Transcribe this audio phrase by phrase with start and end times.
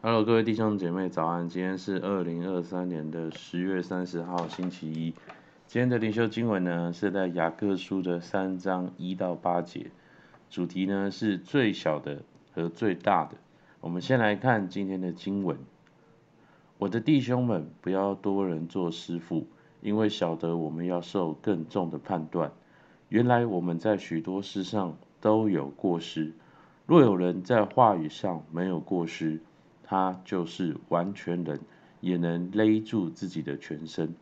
[0.00, 1.48] Hello，各位弟兄姐妹早安！
[1.48, 5.12] 今天是二零二三年的十月三十号，星期一。
[5.66, 9.90] 今天的灵修经文呢是在雅各书的三章一到八节，
[10.48, 12.22] 主题呢是最小的
[12.52, 13.36] 和最大的。
[13.80, 15.58] 我们先来看今天的经文：
[16.78, 19.48] 我的弟兄们，不要多人做师傅，
[19.80, 22.52] 因为晓得我们要受更重的判断。
[23.08, 26.34] 原来我们在许多事上都有过失，
[26.86, 29.40] 若有人在话语上没有过失，
[29.90, 31.60] 他就是完全人，
[32.02, 34.14] 也能勒住自己的全身。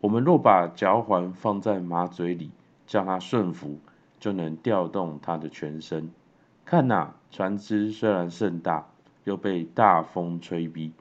[0.00, 2.52] 我们若把嚼环放在马嘴里，
[2.86, 3.80] 叫它顺服，
[4.20, 6.08] 就能调动它的全身。
[6.64, 8.86] 看呐，船只虽然甚大，
[9.24, 10.92] 又被大风吹逼，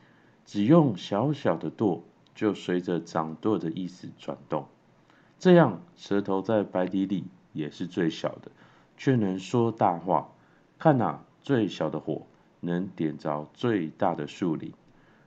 [0.45, 2.01] 只用小小的舵，
[2.33, 4.65] 就随着掌舵的意思转动。
[5.37, 8.49] 这样，舌头在白底里也是最小的，
[8.97, 10.29] 却能说大话。
[10.79, 12.23] 看哪，最小的火。
[12.61, 14.71] 能点着最大的树林，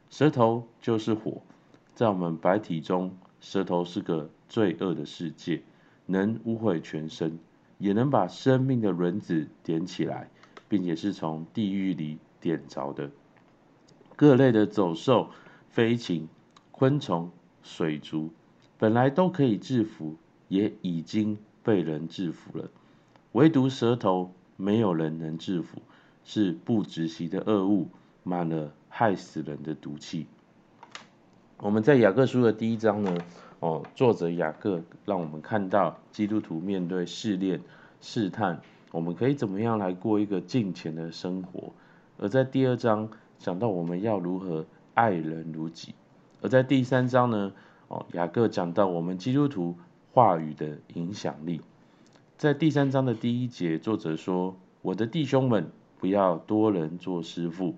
[0.08, 1.42] 舌头就是火，
[1.94, 5.62] 在我们白体中，舌头是个罪恶的世界，
[6.06, 7.38] 能污秽全身，
[7.78, 10.30] 也能把生命的轮子点起来，
[10.68, 13.10] 并且是从地狱里点着的。
[14.16, 15.30] 各类的走兽、
[15.70, 16.28] 飞禽、
[16.70, 17.30] 昆虫、
[17.62, 18.30] 水族，
[18.78, 20.14] 本来都可以制服，
[20.46, 22.70] 也已经被人制服了，
[23.32, 25.82] 唯独舌头，没有人能制服。
[26.24, 27.88] 是不止息的恶物，
[28.22, 30.26] 满了害死人的毒气。
[31.58, 33.16] 我们在雅各书的第一章呢，
[33.60, 37.60] 哦，作者雅各让我们看到基督徒面对试炼、
[38.00, 41.72] 试探，我们可以怎么样来过一个敬虔的生活。
[42.18, 43.08] 而在第二章
[43.38, 44.64] 讲到我们要如何
[44.94, 45.94] 爱人如己。
[46.40, 47.52] 而在第三章呢，
[47.88, 49.76] 哦，雅各讲到我们基督徒
[50.12, 51.60] 话语的影响力。
[52.36, 55.70] 在第三章的第一节，作者说：“我的弟兄们。”
[56.04, 57.76] 不要多人做师傅，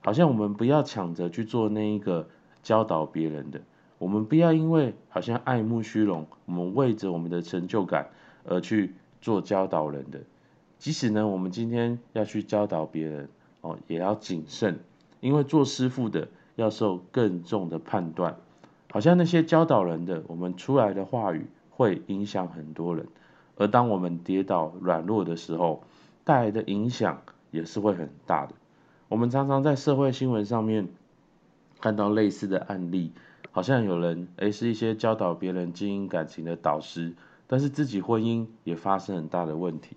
[0.00, 2.28] 好像我们不要抢着去做那一个
[2.64, 3.60] 教导别人的。
[3.98, 8.08] 我们不要因为好像爱慕虚荣，我们为着我们的成就感
[8.42, 10.18] 而去做教导人的。
[10.78, 13.28] 即使呢，我们今天要去教导别人
[13.60, 14.80] 哦，也要谨慎，
[15.20, 16.26] 因为做师傅的
[16.56, 18.34] 要受更重的判断。
[18.90, 23.06] 好像那些教导人的，我们出来的话语会影响很多人，
[23.54, 25.84] 而当我们跌倒软弱的时候，
[26.24, 27.22] 带来的影响。
[27.50, 28.54] 也是会很大的。
[29.08, 30.88] 我们常常在社会新闻上面
[31.80, 33.12] 看到类似的案例，
[33.50, 37.14] 好像有人诶是一些教导别人经营感情的导师，
[37.46, 39.96] 但是自己婚姻也发生很大的问题。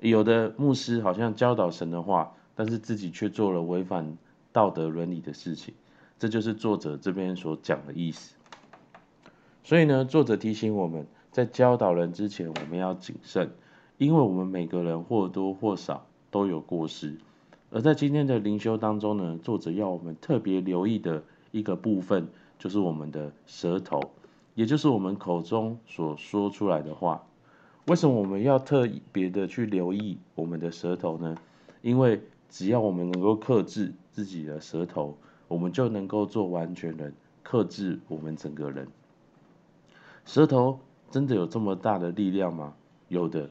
[0.00, 4.16] 有的牧师好像教导神的话，但是自己却做了违反
[4.52, 5.74] 道德伦理的事情。
[6.18, 8.36] 这就是作者这边所讲的意思。
[9.62, 13.50] 所以呢，作者提醒我们在教导人之前，我们要谨慎，
[13.98, 16.06] 因为我们每个人或多或少。
[16.34, 17.14] 都有过失，
[17.70, 21.22] 而在今天的灵修当中呢，作者要我们特别留意的
[21.52, 22.26] 一个部分，
[22.58, 24.00] 就是我们的舌头，
[24.56, 27.24] 也就是我们口中所说出来的话。
[27.86, 31.36] 为什么我们要特别的去留意我们的舌头呢？
[31.82, 32.20] 因为
[32.50, 35.16] 只要我们能够克制自己的舌头，
[35.46, 37.14] 我们就能够做完全人，
[37.44, 38.88] 克制我们整个人。
[40.24, 40.80] 舌头
[41.12, 42.74] 真的有这么大的力量吗？
[43.06, 43.48] 有的。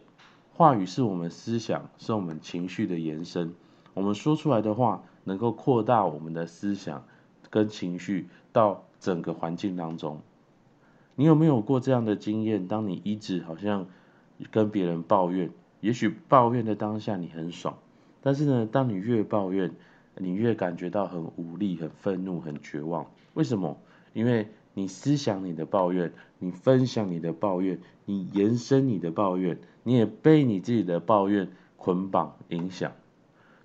[0.55, 3.55] 话语是我们思想，是我们情绪的延伸。
[3.95, 7.05] 我们说出来的话，能够扩大我们的思想
[7.49, 10.21] 跟情绪到整个环境当中。
[11.15, 12.67] 你有没有过这样的经验？
[12.67, 13.87] 当你一直好像
[14.51, 15.49] 跟别人抱怨，
[15.81, 17.75] 也许抱怨的当下你很爽，
[18.21, 19.71] 但是呢，当你越抱怨，
[20.17, 23.07] 你越感觉到很无力、很愤怒、很绝望。
[23.33, 23.75] 为什么？
[24.13, 29.59] 因为你思想你的抱怨，你分享你的抱怨，你延伸你的抱怨。
[29.83, 32.93] 你也被你自己的抱怨捆绑影响。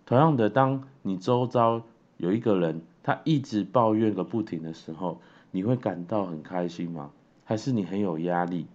[0.04, 1.82] 同样的，当你周遭
[2.16, 5.20] 有一个人，他一直抱怨个不停的时候，
[5.50, 7.12] 你会感到很开心吗？
[7.44, 8.66] 还是你很有压力？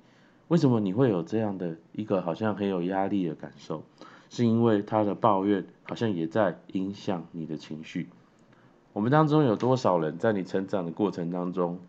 [0.47, 3.83] 为什么你会有这样的一个好像很有压力的感受？
[4.29, 8.09] 是因为他的抱怨好像也在影响你的情绪。
[8.93, 11.79] 我们当中有多少人在你成长的过程当中，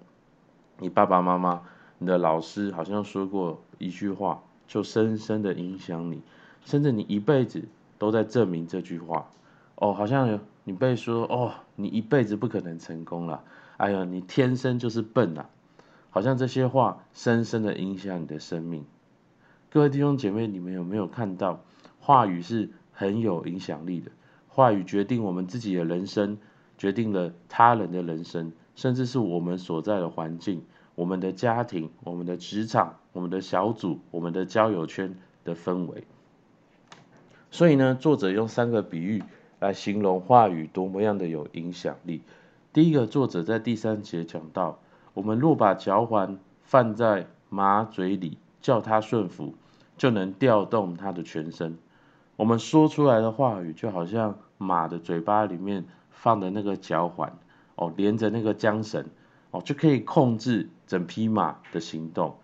[0.79, 1.62] 你爸爸妈妈、
[1.99, 4.43] 你的老师好像说过一句话？
[4.67, 6.23] 就深深的影响你，
[6.65, 7.62] 甚至你一辈子
[7.99, 9.29] 都在证明这句话。
[9.75, 13.44] 哦，好像有你被说哦，你一辈子不可能成功了。
[13.76, 15.50] 哎呀，你天生就是笨啊！
[16.09, 18.87] 好像这些话深深的影响你的生命。
[19.70, 21.61] 各位弟兄姐妹，你们有没有看到，
[22.00, 24.11] 话语是很有影响力的？
[24.49, 26.38] 话语决定我们自己的人生，
[26.79, 30.62] 决定了他人的人生，甚至是我们所在的环境。
[30.94, 36.05] 我们的家庭、我们的职场、我们的小组、我们的交友圈的氛围。
[37.50, 39.23] 所以呢，作者用三个比喻
[39.59, 42.23] 来形容话语多么样的有影响力。
[42.73, 44.79] 第一个作者在第三节讲到，
[45.15, 49.55] 我们若把嚼环放在马嘴里，叫它顺服，
[49.97, 51.77] 就能调动它的全身。
[52.37, 57.37] 我们说出来的话语，就好像马的嘴巴里面放的那个嚼环，
[57.76, 59.06] 哦，连着那个缰绳，
[59.50, 62.37] 哦，就可以控制整匹马的行动。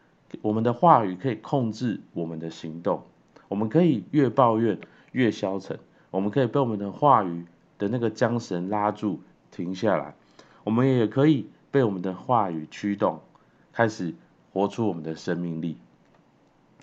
[0.42, 3.02] 我们的话语可以控制我们的行动。
[3.48, 4.78] 我们可以越抱怨
[5.10, 5.80] 越消沉，
[6.12, 7.46] 我们可以被我们的话语
[7.78, 10.14] 的那个缰绳拉住停下来，
[10.62, 13.20] 我们也可以被我们的话语驱动，
[13.72, 14.14] 开始
[14.52, 15.78] 活出我们的生命力。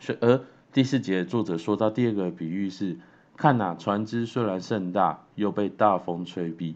[0.01, 0.41] 所以而
[0.73, 2.97] 第四节作者说到第二个比喻是：
[3.37, 6.75] 看哪，船只虽然盛大，又被大风吹逼，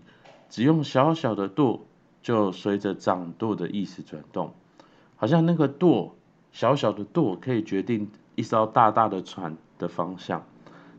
[0.51, 1.87] 只用小小的舵，
[2.21, 4.53] 就随着掌舵的意思转动，
[5.15, 6.13] 好像那个舵，
[6.51, 10.43] 小小的舵可以决定一艘大大的船的方向。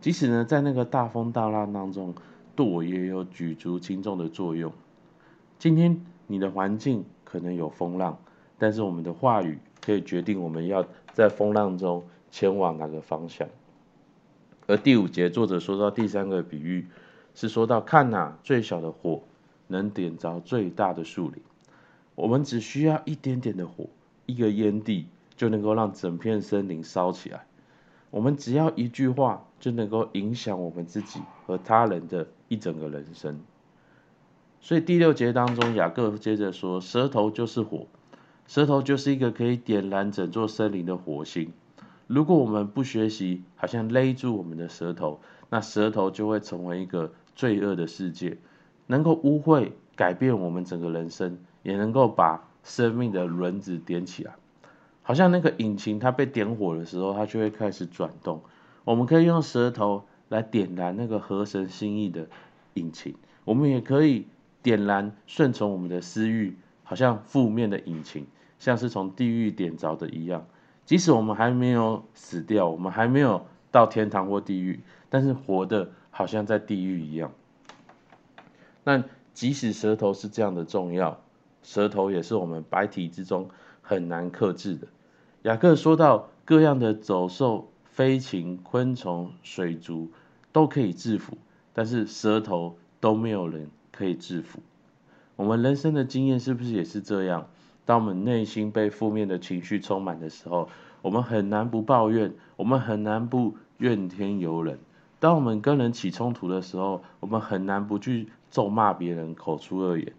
[0.00, 2.14] 即使呢，在那个大风大浪当中，
[2.56, 4.72] 舵也有举足轻重的作用。
[5.58, 8.18] 今天你的环境可能有风浪，
[8.58, 12.02] 但是我们的话语可以决定我们要在风浪中。
[12.30, 13.46] 前往哪个方向？
[14.66, 16.88] 而第五节作者说到第三个比喻，
[17.34, 19.20] 是说到看哪，最小的火
[19.66, 21.42] 能点着最大的树林。
[22.14, 23.88] 我们只需要一点点的火，
[24.26, 25.06] 一个烟蒂
[25.36, 27.46] 就能够让整片森林烧起来。
[28.10, 33.40] 我们只要一句话，就能够影响我们自己和他人的一整个人生。
[34.60, 37.86] 所以第六节当中，雅各接着说，舌头就是火，
[38.46, 41.50] 舌头就是一个可以点燃整座森林的火星。
[42.06, 48.36] 如果我们不学习，好像勒住我们的舌头，那舌头就会成为一个罪恶的世界，
[48.86, 54.32] 能够污秽改变我们整个人生，也能够把生命的轮子点起来。
[55.02, 58.40] 好像那个引擎它被点火的时候，它就会开始转动。
[58.84, 62.28] 我们可以用舌头来点燃那个合神心意的
[62.74, 63.14] 引擎，
[63.44, 64.26] 我们也可以
[64.62, 68.26] 点燃顺从我们的私欲，好像负面的引擎，
[68.58, 70.46] 像是从地狱点着的一样。
[70.84, 77.32] 即使我们还没有死掉，我们还没有到天堂或地狱，但是活的好像在地狱一样。
[78.84, 81.20] 那即使舌头是这样的重要，
[81.62, 83.48] 舌头也是我们百体之中
[83.80, 84.86] 很难克制的。
[85.42, 90.10] 雅各说到各样的走兽、飞禽、昆虫、水族
[90.52, 91.38] 都可以制服，
[91.72, 94.60] 但是舌头都没有人可以制服。
[95.36, 97.48] 我们人生的经验是不是也是这样？
[97.84, 100.68] 当我们内心被负面的情绪充满的时候，
[101.00, 104.78] 我们很难不抱怨，我们很难不怨天尤人。
[105.18, 110.12] 当我们跟人起冲突的时候，我们很难不去咒骂别人，口出恶言。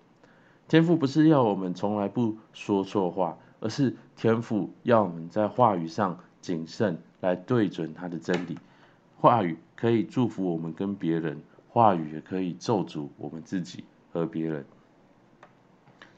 [0.67, 8.57] 天父不是要我们从来不说错话，而是天父要我们在话语上谨慎，来对准他的真理。
[9.17, 14.65] 话语可以祝福我们跟别人，话语也可以咒诅我们自己和别人。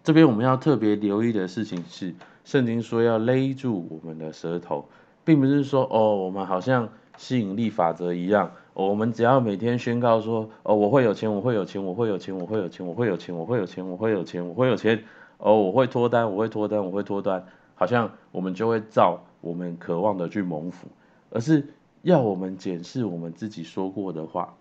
[0.03, 2.15] 这边我们要特别留意的事情是，
[2.45, 4.88] 圣经说要勒住我们的舌头，
[5.23, 15.04] 并不是说哦，我们好像吸引力法则一样，我们只要每天宣告说哦，我会有钱，我会有钱，我会有钱，我会有钱，我会有钱，我会有钱，我会有钱，我会有钱，
[15.38, 17.45] 哦，我会脱单，我会脱单，我会脱单，
[17.75, 20.89] 好像我们就会照我们渴望的去蒙福，
[21.30, 21.66] 而是
[22.01, 24.54] 要我们检视我们自己说过的话，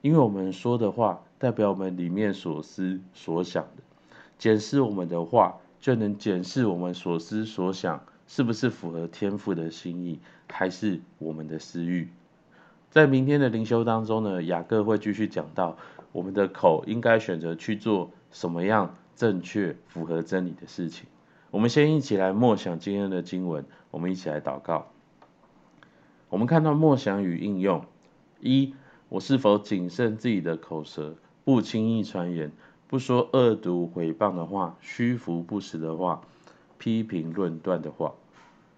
[0.00, 3.82] 因为我们说的话代表我们里面所思所想的。
[4.38, 12.08] 检视我们的话，就能检视我们所思所想是不是符合天父的心意，还是我们的私欲。
[12.90, 15.76] 在明天的灵修当中呢，雅各会继续讲到
[16.12, 21.06] 我们的口应该选择去做什么样正确、符合真理的事情。
[21.50, 24.86] 我们先一起来默想今天的经文，我们一起来祷告。
[26.28, 27.84] 我们看到默想与应用：
[28.40, 28.74] 一，
[29.08, 31.14] 我是否谨慎自己的口舌，
[31.44, 32.52] 不轻易传言？
[32.86, 36.22] 不说恶毒毁谤的话，虚浮不实的话，
[36.78, 38.14] 批评论断的话。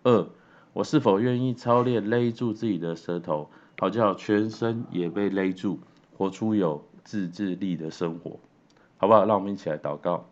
[0.03, 0.27] 二，
[0.73, 3.51] 我是否愿意操练勒住自己的舌头，
[3.81, 5.79] 好叫全身也被勒住，
[6.19, 8.39] 活出有自制力的生活，
[8.99, 9.25] 好不好？
[9.25, 10.27] 让我们一起来祷告。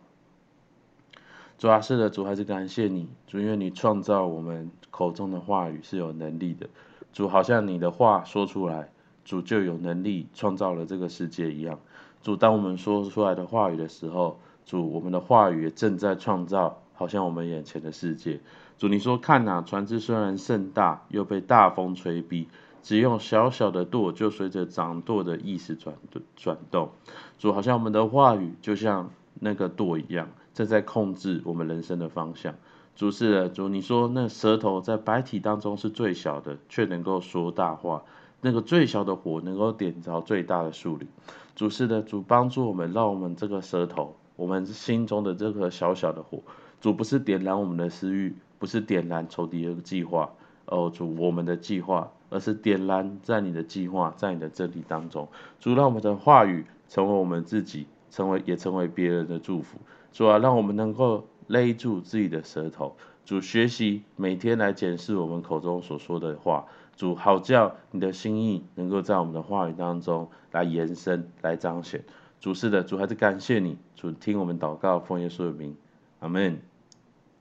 [1.57, 6.69] 主啊，是的，主还是感谢你，主，因为你创造我们口中的话语是有能力的，
[7.11, 8.91] 主，好像你的话说出来，
[9.25, 11.79] 主就有能力创造了这个世界一样。
[12.21, 18.41] 主，当我们说出来的话语的时候，主，我们的话语正在创造，好像我们眼前的世界。
[18.77, 22.47] 主，你说看哪，船只虽然甚大，又被大风吹逼，
[22.81, 25.95] 只用小小的舵，就随着掌舵的意识转
[26.35, 26.89] 转动。
[27.37, 32.55] 主，好像我们的话语就像那个舵一样，正在控制我们人生的方向。
[32.95, 38.03] 主是的，主，你说那舌头在白体当中是最小的，却能够说大话。
[38.41, 41.07] 那个最小的火能够点着最大的树林。
[41.55, 46.41] 主是的，主帮助我们，让我们这个舌头，我们心中的这个小小的火，
[46.79, 50.29] 主不是点燃我们的私欲，不是点燃仇敌的计划，
[50.65, 55.27] 哦，主我们的计划，而是点燃在你的计划，在你的真理当中。
[55.59, 59.77] 主让我们的话语成为我们自己，成为也成为别人的祝福。
[60.11, 62.95] 主啊，让我们能够勒住自己的舌头。
[63.25, 66.65] 主学习每天来检视我们口中所说的话。
[66.95, 72.03] 主好叫你的心意能够在我们的话语当中来延伸、来彰显。
[72.41, 75.77] 主是的，主还是感谢你，主听我们祷告，奉耶稣的名，
[76.19, 76.59] 阿门。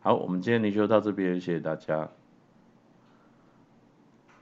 [0.01, 2.09] 好，我们今天灵修到这边，谢谢大家。